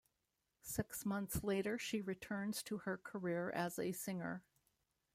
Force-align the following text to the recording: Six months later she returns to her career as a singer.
Six 0.63 1.05
months 1.05 1.43
later 1.43 1.77
she 1.77 2.01
returns 2.01 2.63
to 2.63 2.77
her 2.77 2.97
career 2.97 3.51
as 3.51 3.77
a 3.77 3.91
singer. 3.91 4.43